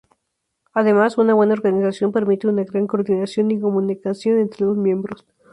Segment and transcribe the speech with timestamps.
[0.73, 5.27] Además, una buena organización permite una gran coordinación y comunicación entre los miembros.